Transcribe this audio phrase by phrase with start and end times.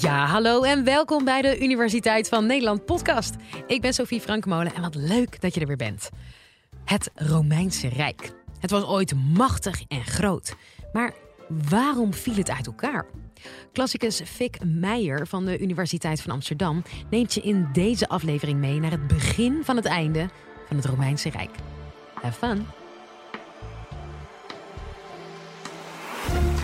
[0.00, 3.34] Ja, hallo en welkom bij de Universiteit van Nederland podcast.
[3.66, 6.10] Ik ben Sophie Frankmolen en wat leuk dat je er weer bent.
[6.84, 8.32] Het Romeinse Rijk.
[8.60, 10.54] Het was ooit machtig en groot.
[10.92, 11.14] Maar
[11.68, 13.06] waarom viel het uit elkaar?
[13.72, 18.90] Klassicus Fik Meijer van de Universiteit van Amsterdam neemt je in deze aflevering mee naar
[18.90, 20.28] het begin van het einde
[20.66, 21.50] van het Romeinse Rijk.
[22.14, 22.83] Have fun!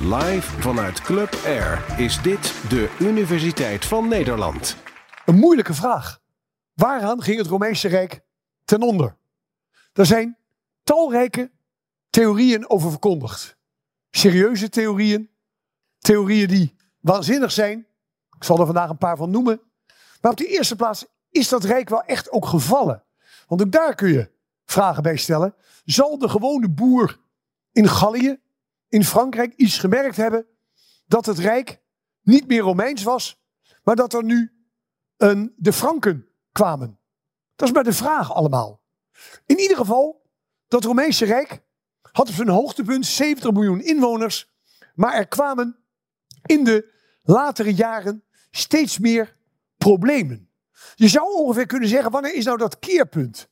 [0.03, 4.77] Live vanuit Club Air is dit de Universiteit van Nederland.
[5.25, 6.21] Een moeilijke vraag.
[6.75, 8.21] Waaraan ging het Romeinse Rijk
[8.65, 9.17] ten onder?
[9.93, 10.37] Er zijn
[10.83, 11.51] talrijke
[12.11, 13.57] theorieën over verkondigd.
[14.11, 15.31] Serieuze theorieën,
[15.99, 17.87] theorieën die waanzinnig zijn.
[18.37, 19.61] Ik zal er vandaag een paar van noemen.
[20.21, 23.05] Maar op de eerste plaats is dat rijk wel echt ook gevallen.
[23.47, 24.31] Want ook daar kun je
[24.65, 25.55] vragen bij stellen.
[25.85, 27.19] Zal de gewone boer
[27.73, 28.39] in Gallië
[28.91, 30.47] in Frankrijk iets gemerkt hebben
[31.07, 31.81] dat het Rijk
[32.23, 33.43] niet meer Romeins was,
[33.83, 34.53] maar dat er nu
[35.17, 36.99] een, de Franken kwamen.
[37.57, 38.83] Dat is maar de vraag allemaal.
[39.47, 40.31] In ieder geval,
[40.69, 41.63] dat Romeinse Rijk
[42.13, 44.51] had op zijn hoogtepunt 70 miljoen inwoners,
[44.95, 45.79] maar er kwamen
[46.47, 49.37] in de latere jaren steeds meer
[49.77, 50.51] problemen.
[50.95, 53.49] Je zou ongeveer kunnen zeggen, wanneer is nou dat keerpunt?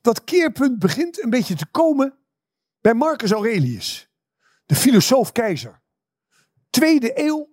[0.00, 2.18] Dat keerpunt begint een beetje te komen
[2.80, 4.07] bij Marcus Aurelius
[4.68, 5.80] de filosoof-keizer.
[6.70, 7.48] Tweede eeuw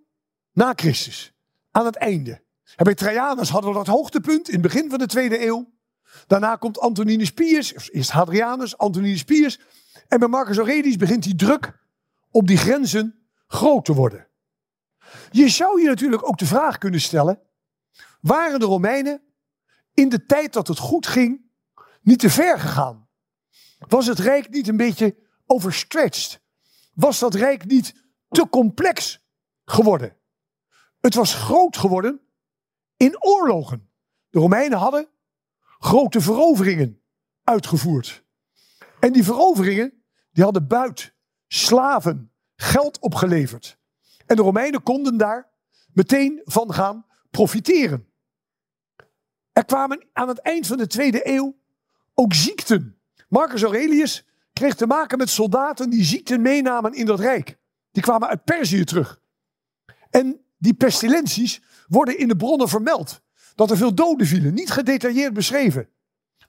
[0.51, 1.33] na Christus.
[1.71, 2.43] Aan het einde.
[2.75, 5.73] En bij Trajanus hadden we dat hoogtepunt in het begin van de tweede eeuw.
[6.27, 9.59] Daarna komt Antoninus Pius, eerst Hadrianus, Antoninus Pius.
[10.07, 11.79] En bij Marcus Aurelius begint die druk
[12.31, 14.27] op die grenzen groot te worden.
[15.31, 17.41] Je zou je natuurlijk ook de vraag kunnen stellen:
[18.21, 19.21] waren de Romeinen
[19.93, 21.51] in de tijd dat het goed ging
[22.01, 23.07] niet te ver gegaan?
[23.87, 26.43] Was het Rijk niet een beetje overstretched?
[26.95, 27.93] Was dat rijk niet
[28.29, 29.25] te complex
[29.65, 30.17] geworden.
[30.99, 32.21] Het was groot geworden
[32.97, 33.89] in oorlogen.
[34.29, 35.09] De Romeinen hadden
[35.79, 37.01] grote veroveringen
[37.43, 38.23] uitgevoerd.
[38.99, 41.13] En die veroveringen die hadden buit,
[41.47, 43.77] slaven, geld opgeleverd.
[44.25, 45.49] En de Romeinen konden daar
[45.93, 48.13] meteen van gaan profiteren.
[49.51, 51.57] Er kwamen aan het eind van de tweede eeuw
[52.13, 52.99] ook ziekten.
[53.29, 54.25] Marcus Aurelius
[54.59, 57.57] kreeg te maken met soldaten die ziekten meenamen in dat rijk.
[57.91, 59.21] Die kwamen uit Perzië terug.
[60.09, 63.21] En die pestilenties worden in de bronnen vermeld.
[63.55, 64.53] Dat er veel doden vielen.
[64.53, 65.89] Niet gedetailleerd beschreven.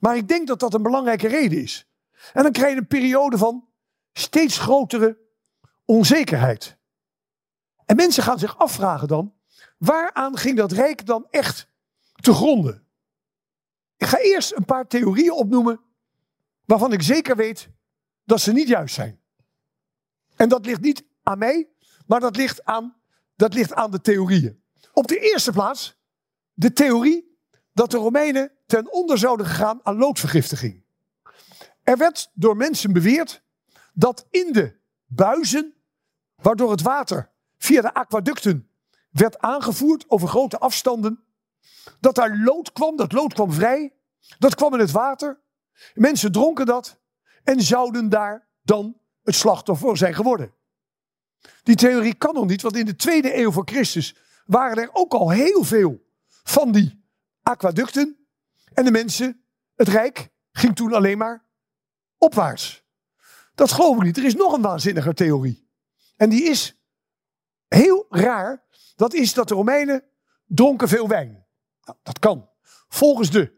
[0.01, 1.89] Maar ik denk dat dat een belangrijke reden is.
[2.33, 3.69] En dan krijg je een periode van
[4.13, 5.19] steeds grotere
[5.85, 6.77] onzekerheid.
[7.85, 9.35] En mensen gaan zich afvragen dan,
[9.79, 11.69] waaraan ging dat rijk dan echt
[12.15, 12.87] te gronden?
[13.97, 15.81] Ik ga eerst een paar theorieën opnoemen
[16.65, 17.75] waarvan ik zeker weet
[18.27, 19.21] dat ze niet juist zijn.
[20.37, 21.69] En dat ligt niet aan mij,
[22.07, 22.97] maar dat ligt aan,
[23.37, 24.63] dat ligt aan de theorieën.
[24.93, 25.99] Op de eerste plaats
[26.53, 27.39] de theorie
[27.73, 30.85] dat de Romeinen ten onder zouden gegaan aan loodvergiftiging.
[31.83, 33.43] Er werd door mensen beweerd
[33.93, 35.75] dat in de buizen,
[36.35, 38.71] waardoor het water via de aquaducten
[39.11, 41.25] werd aangevoerd over grote afstanden,
[42.01, 43.95] dat daar lood kwam, dat lood kwam vrij,
[44.39, 45.41] dat kwam in het water.
[45.95, 47.01] Mensen dronken dat
[47.47, 50.55] en zouden daar dan het slachtoffer zijn geworden.
[51.63, 55.13] Die theorie kan nog niet, want in de tweede eeuw voor Christus waren er ook
[55.13, 56.05] al heel veel
[56.43, 57.05] van die
[57.43, 58.27] aquaducten.
[58.75, 61.45] En de mensen, het Rijk, ging toen alleen maar
[62.19, 62.85] opwaarts.
[63.55, 64.17] Dat geloof ik niet.
[64.17, 65.69] Er is nog een waanzinnige theorie.
[66.17, 66.77] En die is
[67.69, 68.65] heel raar.
[68.97, 70.05] Dat is dat de Romeinen
[70.47, 71.47] dronken veel wijn.
[71.85, 72.49] Nou, dat kan.
[72.89, 73.53] Volgens de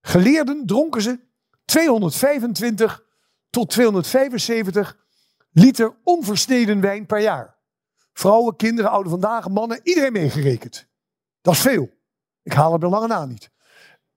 [0.00, 1.20] geleerden dronken ze
[1.64, 3.05] 225
[3.56, 4.96] tot 275
[5.52, 7.56] liter onversneden wijn per jaar.
[8.12, 10.88] Vrouwen, kinderen, oude vandaag, mannen, iedereen meegerekend.
[11.40, 11.90] Dat is veel.
[12.42, 13.50] Ik haal het belangen na niet.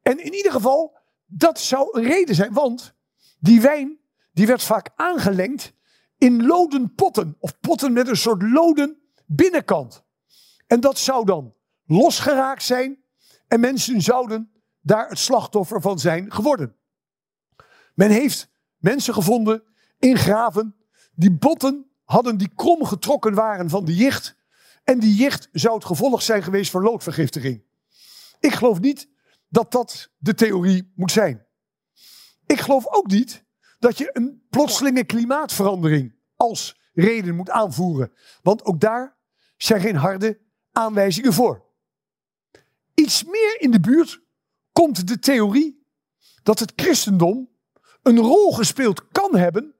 [0.01, 2.94] En in ieder geval, dat zou een reden zijn, want
[3.39, 4.00] die wijn
[4.33, 5.73] die werd vaak aangelengd
[6.17, 7.35] in loden potten.
[7.39, 10.03] Of potten met een soort loden binnenkant.
[10.67, 11.53] En dat zou dan
[11.85, 13.03] losgeraakt zijn
[13.47, 16.75] en mensen zouden daar het slachtoffer van zijn geworden.
[17.94, 18.50] Men heeft
[18.80, 19.64] mensen gevonden
[20.00, 20.76] in graven
[21.16, 24.38] die botten hadden die krom getrokken waren van de jicht.
[24.84, 27.64] En die jicht zou het gevolg zijn geweest van loodvergiftiging.
[28.40, 29.10] Ik geloof niet
[29.48, 31.46] dat dat de theorie moet zijn.
[32.46, 33.46] Ik geloof ook niet
[33.80, 38.14] dat je een plotselinge klimaatverandering als reden moet aanvoeren.
[38.42, 39.18] Want ook daar
[39.58, 40.40] zijn geen harde
[40.72, 41.66] aanwijzingen voor.
[42.94, 44.22] Iets meer in de buurt
[44.72, 45.88] komt de theorie
[46.44, 47.50] dat het christendom
[48.01, 49.75] een rol gespeeld kan hebben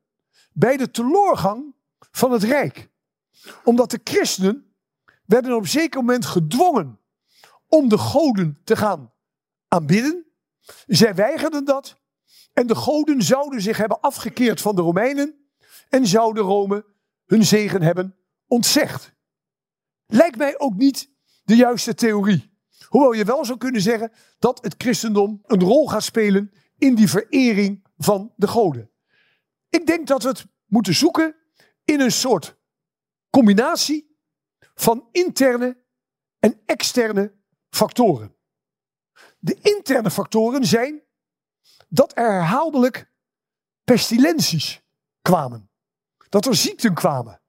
[0.54, 1.76] bij de teloorgang
[2.12, 2.90] van het Rijk.
[3.64, 4.74] Omdat de christenen
[5.26, 7.00] werden op een zeker moment gedwongen
[7.68, 9.14] om de goden te gaan
[9.68, 10.26] aanbidden.
[10.88, 11.98] Zij weigerden dat.
[12.54, 15.36] En de goden zouden zich hebben afgekeerd van de Romeinen
[15.90, 16.86] en zouden Rome
[17.26, 18.16] hun zegen hebben
[18.48, 19.14] ontzegd.
[20.06, 21.10] Lijkt mij ook niet
[21.44, 22.58] de juiste theorie.
[22.88, 27.10] Hoewel je wel zou kunnen zeggen dat het christendom een rol gaat spelen in die
[27.10, 28.92] verering van de goden.
[29.70, 31.36] Ik denk dat we het moeten zoeken
[31.86, 32.58] in een soort
[33.30, 34.18] combinatie
[34.74, 35.84] van interne
[36.40, 37.36] en externe
[37.70, 38.36] factoren.
[39.40, 41.02] De interne factoren zijn
[41.90, 43.12] dat er herhaaldelijk
[43.84, 44.82] pestilenties
[45.22, 45.70] kwamen.
[46.30, 47.42] Dat er ziekten kwamen.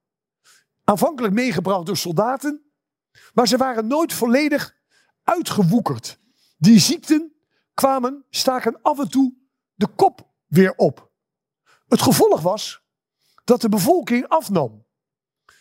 [0.83, 2.71] Aanvankelijk meegebracht door soldaten,
[3.33, 4.75] maar ze waren nooit volledig
[5.23, 6.19] uitgewoekerd.
[6.57, 7.35] Die ziekten
[7.73, 9.33] kwamen, staken af en toe
[9.73, 11.11] de kop weer op.
[11.87, 12.83] Het gevolg was
[13.43, 14.85] dat de bevolking afnam.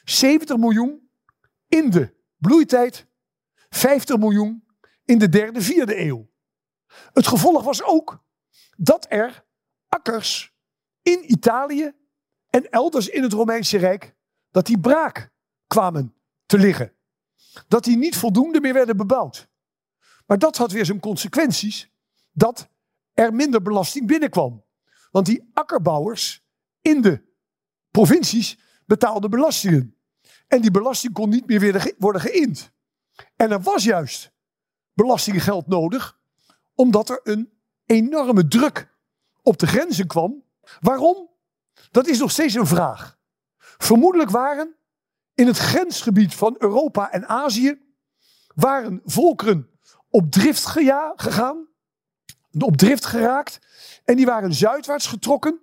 [0.05, 1.11] 70 miljoen
[1.69, 3.07] in de bloeitijd,
[3.69, 4.65] 50 miljoen
[5.05, 6.31] in de derde, vierde eeuw.
[7.13, 8.25] Het gevolg was ook
[8.77, 9.47] dat er
[9.89, 10.55] akkers
[11.03, 11.93] in Italië
[12.51, 14.17] en elders in het Romeinse Rijk,
[14.51, 15.33] dat die braak
[15.67, 16.15] kwamen
[16.47, 16.95] te liggen.
[17.69, 19.49] Dat die niet voldoende meer werden bebouwd.
[20.27, 21.91] Maar dat had weer zijn consequenties
[22.33, 22.69] dat
[23.13, 24.69] er minder belasting binnenkwam.
[25.11, 26.45] Want die akkerbouwers
[26.81, 27.23] in de
[27.91, 29.97] provincies betaalden belastingen.
[30.47, 32.73] En die belasting kon niet meer worden geïnd.
[33.37, 34.33] En er was juist
[34.95, 36.21] belastinggeld nodig,
[36.75, 37.53] omdat er een
[37.87, 38.99] enorme druk
[39.43, 40.45] op de grenzen kwam.
[40.81, 41.31] Waarom?
[41.91, 43.19] Dat is nog steeds een vraag.
[43.59, 44.77] Vermoedelijk waren
[45.35, 47.81] in het grensgebied van Europa en Azië
[48.55, 49.71] waren volkeren
[50.09, 51.69] op drift gegaan,
[52.59, 53.59] op drift geraakt
[54.05, 55.61] en die waren zuidwaarts getrokken,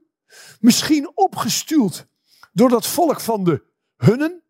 [0.59, 2.07] misschien opgestuurd
[2.53, 3.65] door dat volk van de
[3.97, 4.41] Hunnen.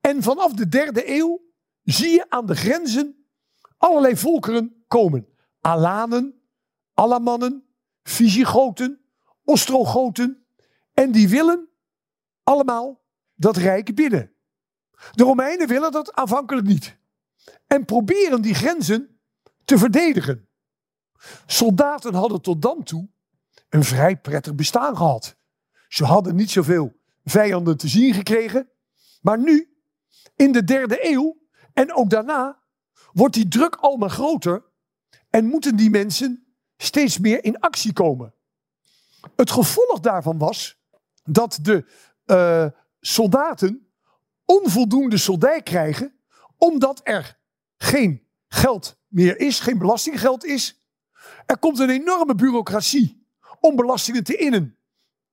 [0.00, 1.40] En vanaf de derde eeuw
[1.82, 3.26] zie je aan de grenzen
[3.78, 5.28] allerlei volkeren komen.
[5.60, 6.42] Alanen,
[6.94, 7.64] Alamannen,
[8.02, 9.00] Visigoten,
[9.44, 10.46] Ostrogoten.
[10.94, 11.68] En die willen
[12.42, 13.00] allemaal
[13.34, 14.32] dat rijk binnen.
[15.12, 16.96] De Romeinen willen dat aanvankelijk niet.
[17.66, 19.20] En proberen die grenzen
[19.64, 20.48] te verdedigen.
[21.46, 23.08] Soldaten hadden tot dan toe
[23.68, 25.36] een vrij prettig bestaan gehad.
[25.88, 28.70] Ze hadden niet zoveel vijanden te zien gekregen.
[29.20, 29.76] Maar nu,
[30.36, 31.36] in de derde eeuw
[31.72, 32.62] en ook daarna,
[33.12, 34.64] wordt die druk allemaal groter
[35.30, 38.34] en moeten die mensen steeds meer in actie komen.
[39.36, 40.80] Het gevolg daarvan was
[41.24, 41.84] dat de
[42.26, 42.66] uh,
[43.00, 43.92] soldaten
[44.44, 46.14] onvoldoende soldij krijgen,
[46.56, 47.38] omdat er
[47.76, 50.81] geen geld meer is, geen belastinggeld is.
[51.46, 53.26] Er komt een enorme bureaucratie
[53.60, 54.78] om belastingen te innen,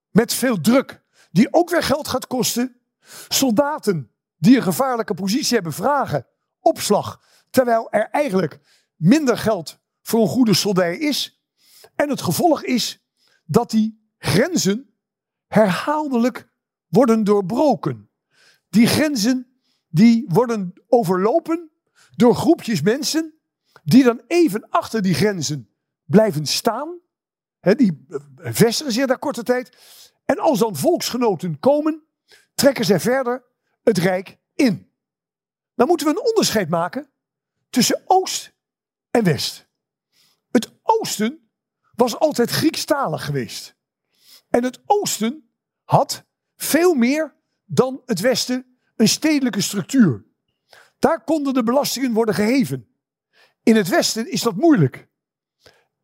[0.10, 2.76] met veel druk, die ook weer geld gaat kosten.
[3.28, 6.28] Soldaten die een gevaarlijke positie hebben vragen
[6.60, 8.60] opslag, terwijl er eigenlijk
[8.96, 11.42] minder geld voor een goede soldij is.
[11.96, 13.06] En het gevolg is
[13.46, 14.94] dat die grenzen
[15.48, 16.50] herhaaldelijk
[16.88, 18.10] worden doorbroken.
[18.70, 21.72] Die grenzen die worden overlopen
[22.16, 23.40] door groepjes mensen
[23.84, 25.70] die dan even achter die grenzen
[26.10, 27.00] blijven staan.
[27.60, 29.78] die vestigen zich daar korte tijd.
[30.26, 32.04] En als dan volksgenoten komen,
[32.54, 33.46] trekken zij verder
[33.84, 34.92] het Rijk in.
[35.76, 37.10] Dan moeten we een onderscheid maken
[37.70, 38.54] tussen Oost
[39.12, 39.68] en West.
[40.52, 41.50] Het Oosten
[41.96, 43.76] was altijd Griekstalig geweest.
[44.50, 45.50] En het Oosten
[45.84, 46.24] had
[46.56, 47.36] veel meer
[47.66, 50.26] dan het Westen een stedelijke structuur.
[51.00, 52.88] Daar konden de belastingen worden geheven.
[53.64, 55.09] In het Westen is dat moeilijk.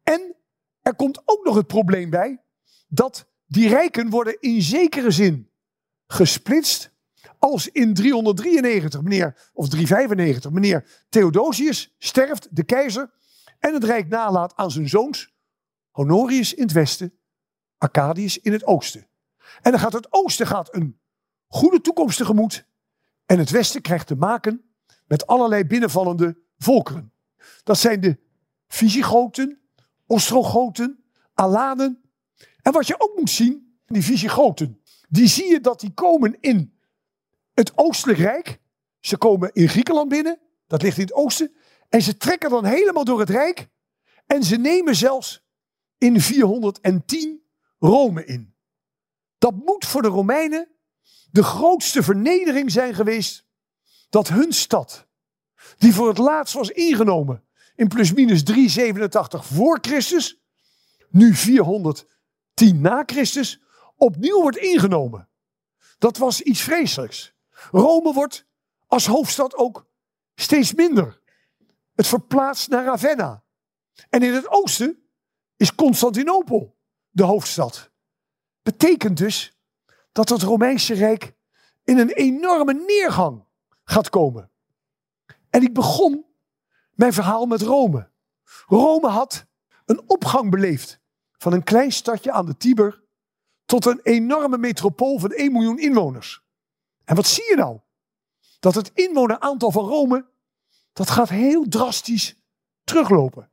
[0.05, 0.35] En
[0.81, 2.41] er komt ook nog het probleem bij
[2.87, 5.51] dat die rijken worden in zekere zin
[6.07, 6.93] gesplitst
[7.39, 13.13] als in 393 meneer, of 395 meneer Theodosius sterft, de keizer,
[13.59, 15.33] en het rijk nalaat aan zijn zoons
[15.91, 17.13] Honorius in het westen,
[17.77, 19.07] Arcadius in het oosten.
[19.61, 20.99] En dan gaat het oosten gaat een
[21.47, 22.67] goede toekomst tegemoet
[23.25, 27.13] en het westen krijgt te maken met allerlei binnenvallende volkeren.
[27.63, 28.23] Dat zijn de
[28.67, 29.64] Visigoten,
[30.07, 32.03] Ostrogoten, Alanen.
[32.61, 36.73] En wat je ook moet zien, die Visigoten, die zie je dat die komen in
[37.53, 38.59] het Oostelijk Rijk.
[38.99, 41.55] Ze komen in Griekenland binnen, dat ligt in het oosten.
[41.89, 43.67] En ze trekken dan helemaal door het Rijk.
[44.25, 45.43] En ze nemen zelfs
[45.97, 47.43] in 410
[47.79, 48.55] Rome in.
[49.37, 50.67] Dat moet voor de Romeinen
[51.31, 53.45] de grootste vernedering zijn geweest
[54.09, 55.07] dat hun stad,
[55.77, 57.43] die voor het laatst was ingenomen
[57.75, 60.39] in plusminus 387 voor Christus,
[61.09, 63.61] nu 410 na Christus,
[63.95, 65.29] opnieuw wordt ingenomen.
[65.97, 67.33] Dat was iets vreselijks.
[67.71, 68.45] Rome wordt
[68.87, 69.87] als hoofdstad ook
[70.35, 71.19] steeds minder.
[71.95, 73.43] Het verplaatst naar Ravenna.
[74.09, 75.09] En in het oosten
[75.57, 76.75] is Constantinopel
[77.09, 77.91] de hoofdstad.
[78.63, 79.57] Betekent dus
[80.11, 81.35] dat het Romeinse Rijk
[81.83, 83.45] in een enorme neergang
[83.83, 84.51] gaat komen.
[85.49, 86.25] En ik begon
[86.95, 88.09] mijn verhaal met Rome.
[88.65, 89.45] Rome had
[89.85, 90.99] een opgang beleefd
[91.37, 93.03] van een klein stadje aan de Tiber
[93.65, 96.43] tot een enorme metropool van 1 miljoen inwoners.
[97.03, 97.79] En wat zie je nou?
[98.59, 100.29] Dat het inwoneraantal van Rome,
[100.93, 102.35] dat gaat heel drastisch
[102.83, 103.51] teruglopen.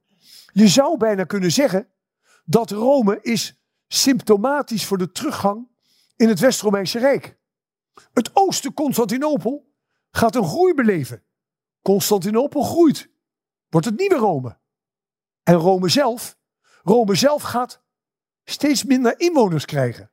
[0.53, 1.89] Je zou bijna kunnen zeggen
[2.45, 5.69] dat Rome is symptomatisch voor de teruggang
[6.17, 7.39] in het West-Romeinse Rijk.
[8.13, 9.73] Het oosten Constantinopel
[10.11, 11.25] gaat een groei beleven.
[11.83, 13.12] Constantinopel groeit.
[13.73, 14.59] Wordt het nieuwe Rome.
[15.43, 16.39] En Rome zelf,
[16.83, 17.83] Rome zelf gaat
[18.45, 20.11] steeds minder inwoners krijgen.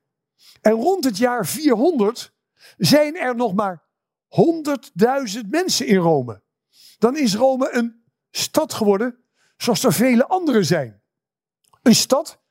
[0.60, 2.34] En rond het jaar 400
[2.76, 3.88] zijn er nog maar
[5.34, 6.42] 100.000 mensen in Rome.
[6.98, 9.24] Dan is Rome een stad geworden
[9.56, 11.02] zoals er vele andere zijn.
[11.82, 12.42] Een stad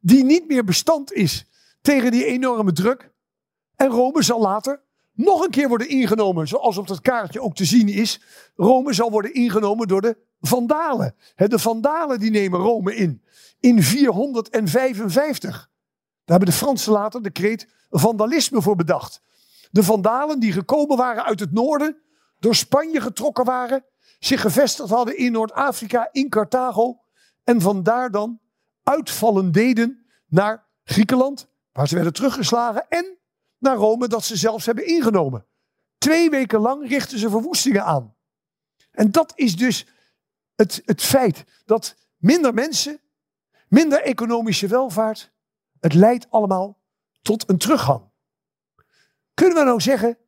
[0.00, 1.46] die niet meer bestand is
[1.80, 3.12] tegen die enorme druk.
[3.76, 4.82] En Rome zal later
[5.12, 8.20] nog een keer worden ingenomen, zoals op dat kaartje ook te zien is.
[8.54, 11.14] Rome zal worden ingenomen door de Vandalen.
[11.34, 13.22] De Vandalen die nemen Rome in.
[13.60, 15.70] In 455.
[16.24, 19.20] Daar hebben de Fransen later de kreet vandalisme voor bedacht.
[19.70, 21.96] De Vandalen die gekomen waren uit het noorden,
[22.38, 23.84] door Spanje getrokken waren,
[24.18, 27.00] zich gevestigd hadden in Noord-Afrika, in Carthago.
[27.44, 28.40] En vandaar dan
[28.82, 32.86] uitvallen deden naar Griekenland, waar ze werden teruggeslagen.
[32.88, 33.18] En
[33.58, 35.46] naar Rome, dat ze zelfs hebben ingenomen.
[35.98, 38.14] Twee weken lang richten ze verwoestingen aan.
[38.90, 39.86] En dat is dus
[40.56, 43.00] het, het feit dat minder mensen,
[43.68, 45.32] minder economische welvaart,
[45.80, 46.82] het leidt allemaal
[47.22, 48.10] tot een teruggang.
[49.34, 50.18] Kunnen we nou zeggen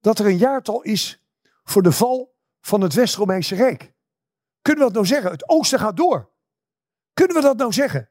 [0.00, 1.24] dat er een jaartal is
[1.64, 3.94] voor de val van het West-Romeinse Rijk?
[4.62, 5.30] Kunnen we dat nou zeggen?
[5.30, 6.32] Het oosten gaat door.
[7.12, 8.10] Kunnen we dat nou zeggen?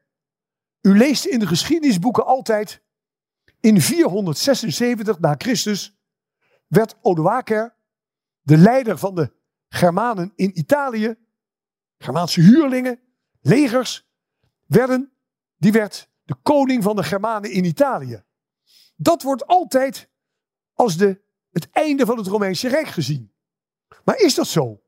[0.80, 2.82] U leest in de geschiedenisboeken altijd,
[3.60, 5.98] in 476 na Christus
[6.66, 7.76] werd Odoaker,
[8.40, 9.32] de leider van de
[9.68, 11.14] Germanen in Italië,
[11.98, 13.00] Germaanse huurlingen,
[13.40, 14.06] legers,
[14.66, 15.12] werden,
[15.56, 18.24] die werd de koning van de Germanen in Italië.
[18.96, 20.10] Dat wordt altijd
[20.72, 23.34] als de, het einde van het Romeinse Rijk gezien.
[24.04, 24.82] Maar is dat zo?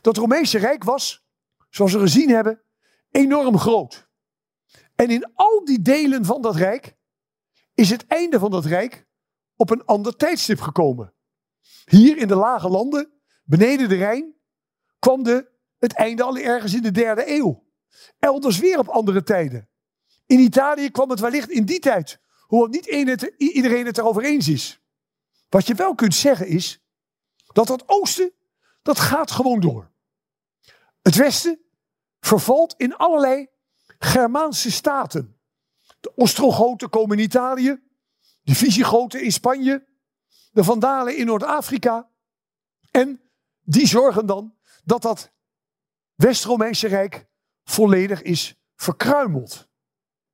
[0.00, 1.26] Dat Romeinse Rijk was,
[1.68, 2.62] zoals we gezien hebben,
[3.10, 4.08] enorm groot.
[4.94, 6.96] En in al die delen van dat Rijk
[7.74, 9.08] is het einde van dat Rijk
[9.56, 11.14] op een ander tijdstip gekomen.
[11.84, 13.12] Hier in de lage landen,
[13.44, 14.34] beneden de Rijn,
[14.98, 17.64] kwam de, het einde al ergens in de derde eeuw.
[18.18, 19.68] Elders weer op andere tijden.
[20.26, 22.86] In Italië kwam het wellicht in die tijd, hoewel niet
[23.36, 24.80] iedereen het erover eens is.
[25.48, 26.84] Wat je wel kunt zeggen is
[27.52, 28.32] dat dat oosten,
[28.82, 29.90] dat gaat gewoon door.
[31.02, 31.60] Het westen
[32.20, 33.48] vervalt in allerlei
[33.98, 35.40] Germaanse staten.
[36.00, 37.82] De Ostrogoten komen in Italië,
[38.42, 39.86] de Visigoten in Spanje,
[40.52, 42.10] de Vandalen in Noord-Afrika.
[42.90, 43.20] En
[43.60, 45.32] die zorgen dan dat dat
[46.20, 47.26] West-Romeinse Rijk
[47.64, 49.68] volledig is verkruimeld.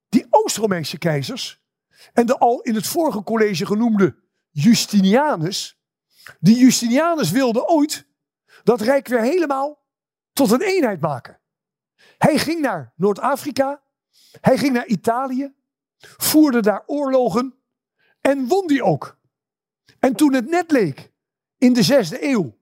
[0.09, 1.61] Die Oost-Romeinse keizers
[2.13, 5.79] en de al in het vorige college genoemde Justinianus,
[6.39, 8.07] die Justinianus wilde ooit
[8.63, 9.85] dat rijk weer helemaal
[10.33, 11.39] tot een eenheid maken.
[12.17, 13.83] Hij ging naar Noord-Afrika,
[14.41, 15.55] hij ging naar Italië,
[15.97, 17.59] voerde daar oorlogen
[18.21, 19.19] en won die ook.
[19.99, 21.11] En toen het net leek
[21.57, 22.59] in de zesde eeuw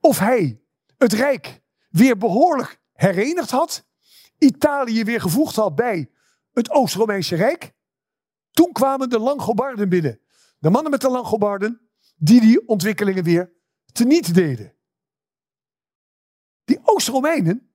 [0.00, 0.60] of hij
[0.98, 1.64] het rijk
[1.96, 3.86] weer behoorlijk herenigd had,
[4.38, 6.10] Italië weer gevoegd had bij
[6.52, 7.74] het Oost-Romeinse Rijk,
[8.50, 10.20] toen kwamen de Langobarden binnen.
[10.58, 11.80] De mannen met de Langobarden,
[12.16, 13.52] die die ontwikkelingen weer
[13.92, 14.74] teniet deden.
[16.64, 17.70] Die Oost-Romeinen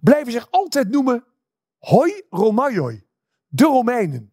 [0.00, 1.24] blijven zich altijd noemen
[1.78, 3.06] hoi Romaioi,
[3.46, 4.32] de Romeinen.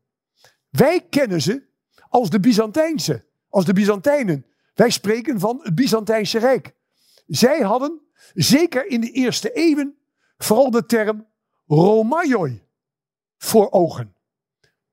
[0.69, 1.67] Wij kennen ze
[2.09, 4.45] als de Byzantijnse, als de Byzantijnen.
[4.73, 6.75] Wij spreken van het Byzantijnse Rijk.
[7.27, 9.97] Zij hadden, zeker in de eerste eeuwen,
[10.37, 11.27] vooral de term
[11.67, 12.67] Romaioi
[13.37, 14.15] voor ogen.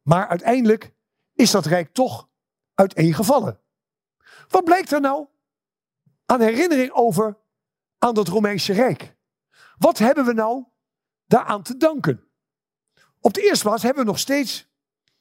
[0.03, 0.95] Maar uiteindelijk
[1.35, 2.29] is dat rijk toch
[2.75, 3.61] uiteengevallen.
[4.49, 5.27] Wat blijkt er nou
[6.27, 7.39] aan herinnering over
[7.99, 9.17] aan dat Romeinse Rijk?
[9.79, 10.65] Wat hebben we nou
[11.27, 12.29] daaraan te danken?
[13.21, 14.69] Op de eerste plaats hebben we nog steeds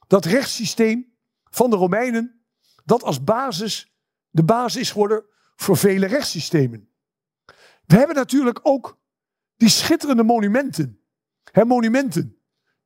[0.06, 1.16] dat rechtssysteem
[1.50, 2.44] van de Romeinen,
[2.84, 3.94] dat als basis
[4.30, 5.24] de basis is geworden
[5.56, 6.93] voor vele rechtssystemen.
[7.86, 8.98] We hebben natuurlijk ook
[9.56, 10.98] die schitterende monumenten.
[11.52, 12.38] Monumenten,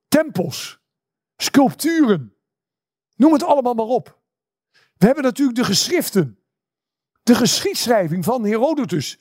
[0.09, 0.81] tempels,
[1.37, 2.37] sculpturen.
[3.17, 4.21] Noem het allemaal maar op.
[4.73, 6.39] We hebben natuurlijk de geschriften.
[7.23, 9.19] De geschiedschrijving van Herodotus.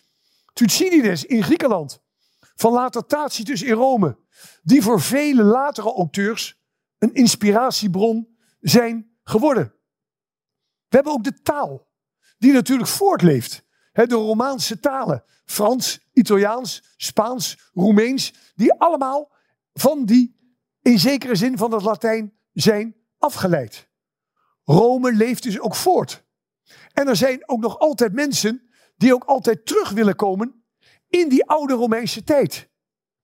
[0.54, 2.04] Thucydides in Griekenland.
[2.56, 4.18] Van later Tacitus in Rome.
[4.64, 6.60] Die voor vele latere auteurs
[6.98, 9.74] een inspiratiebron zijn geworden.
[10.88, 11.88] We hebben ook de taal,
[12.38, 13.67] die natuurlijk voortleeft.
[14.06, 19.32] De Romaanse talen, Frans, Italiaans, Spaans, Roemeens, die allemaal
[19.74, 20.36] van die,
[20.82, 23.90] in zekere zin van het Latijn, zijn afgeleid.
[24.64, 26.26] Rome leeft dus ook voort.
[26.94, 30.64] En er zijn ook nog altijd mensen die ook altijd terug willen komen
[31.08, 32.70] in die oude Romeinse tijd.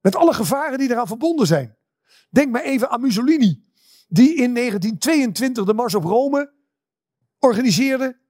[0.01, 1.77] Met alle gevaren die eraan verbonden zijn.
[2.29, 3.63] Denk maar even aan Mussolini,
[4.07, 6.53] die in 1922 de Mars op Rome
[7.39, 8.21] organiseerde.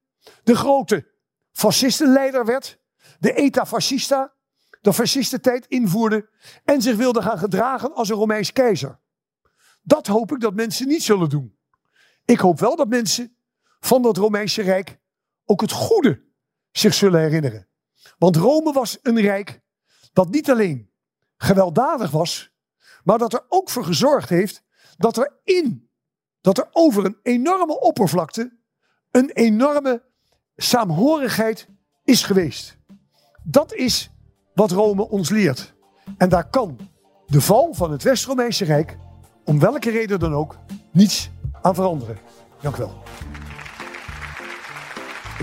[0.44, 1.13] De grote
[1.54, 2.82] fascistenleider werd.
[3.20, 4.34] De Eta Fascista,
[4.82, 6.30] de fascistentijd invoerde.
[6.64, 9.00] En zich wilde gaan gedragen als een Romeins keizer.
[9.82, 11.58] Dat hoop ik dat mensen niet zullen doen.
[12.26, 13.38] Ik hoop wel dat mensen
[13.80, 15.00] van dat Romeinse Rijk
[15.46, 16.24] ook het goede
[16.72, 17.68] zich zullen herinneren.
[18.18, 19.62] Want Rome was een rijk
[20.14, 20.92] dat niet alleen
[21.38, 22.52] gewelddadig was,
[23.04, 24.64] maar dat er ook voor gezorgd heeft
[24.98, 25.90] dat er in,
[26.42, 28.62] dat er over een enorme oppervlakte
[29.14, 30.04] een enorme
[30.56, 31.68] saamhorigheid
[32.04, 32.78] is geweest.
[33.44, 34.12] Dat is
[34.54, 35.74] wat Rome ons leert.
[36.18, 36.78] En daar kan
[37.26, 38.98] de val van het West-Romeinse Rijk,
[39.46, 40.58] om welke reden dan ook,
[40.92, 41.30] niets
[41.62, 42.18] aan veranderen.
[42.62, 43.04] Dank u wel.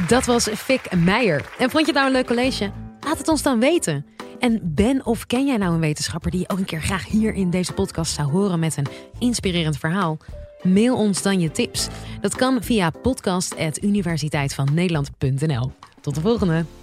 [0.08, 1.50] Dat was Fik Meijer.
[1.58, 2.72] En vond je het nou een leuk college?
[3.00, 4.06] Laat het ons dan weten.
[4.38, 7.50] En ben of ken jij nou een wetenschapper die ook een keer graag hier in
[7.50, 8.86] deze podcast zou horen met een
[9.18, 10.18] inspirerend verhaal?
[10.62, 11.88] Mail ons dan je tips.
[12.20, 15.72] Dat kan via podcast.universiteitvannederland.nl.
[16.00, 16.79] Tot de volgende!